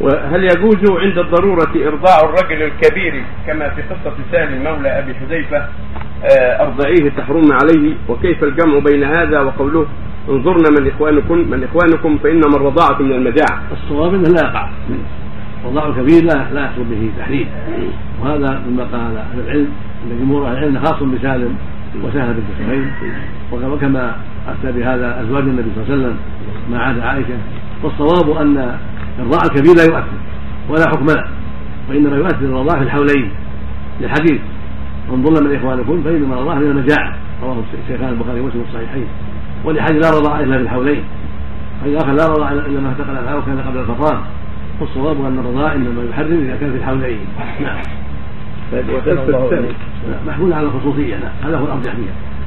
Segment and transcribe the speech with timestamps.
[0.00, 5.56] وهل يجوز عند الضرورة إرضاع الرجل الكبير كما في قصة سالم مولى أبي حذيفة؟
[6.24, 9.86] آه، أرضعيه تحرم عليه وكيف الجمع بين هذا وقوله
[10.28, 14.68] انظرنا من إخوانكم من إخوانكم فإنما الرضاعة من المجاعة الصواب انه لا يقع
[15.64, 17.48] الرضاع الكبير لا لا يحصل به تحريم.
[18.22, 19.68] وهذا مما قال أهل العلم
[20.04, 21.56] أن جمهور أهل العلم خاص بسالم
[22.04, 22.90] وسهل بنت سهيل
[23.52, 24.16] وكما
[24.48, 26.16] افتى بهذا أزواج النبي صلى الله عليه وسلم
[26.70, 27.38] ما عاد عائشة.
[27.82, 28.78] والصواب أن
[29.18, 30.18] الرضاع الكبير لا يؤثر
[30.68, 31.28] ولا حكم له
[31.90, 33.30] وإنما يؤثر الرضاع في الحولين
[34.00, 34.40] للحديث.
[35.12, 39.06] انظرنا من إخوانكم فإنما الرضاع من المجاعه رواه الشيخان البخاري ومسلم الصحيحين.
[39.64, 41.04] ولحديث لا رضاع إلا في الحولين
[41.82, 44.20] فإذا اخر لا رضاع إلا ما اعتقد الافعال وكان قبل الفطام.
[44.80, 47.18] والصواب أن الرضاع إنما يحرم إذا كان في الحولين.
[47.60, 47.82] نعم.
[49.50, 49.72] سالم
[50.26, 51.16] محمول على الخصوصية.
[51.16, 51.32] نعم.
[51.44, 52.14] هذا هو الأرجح فيها.